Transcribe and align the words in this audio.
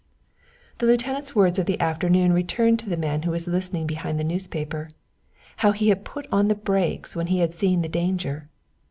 The 0.79 0.87
lieutenant's 0.87 1.35
words 1.35 1.59
of 1.59 1.67
the 1.67 1.79
afternoon 1.79 2.33
returned 2.33 2.79
to 2.79 2.89
the 2.89 2.97
man 2.97 3.21
who 3.21 3.29
was 3.29 3.47
listening 3.47 3.85
behind 3.85 4.19
the 4.19 4.23
newspaper, 4.23 4.89
how 5.57 5.73
he 5.73 5.89
had 5.89 6.03
put 6.03 6.25
on 6.31 6.47
the 6.47 6.55
brakes 6.55 7.15
when 7.15 7.27
he 7.27 7.37
had 7.37 7.53
seen 7.53 7.83
the 7.83 7.87
danger. 7.87 8.49